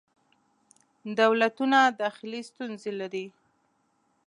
[1.19, 3.25] دولتونه داخلې ستونزې لري.